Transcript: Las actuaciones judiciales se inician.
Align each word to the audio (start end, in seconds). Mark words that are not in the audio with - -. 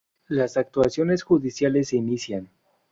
Las 0.29 0.57
actuaciones 0.57 1.21
judiciales 1.21 1.89
se 1.89 1.97
inician. 1.97 2.49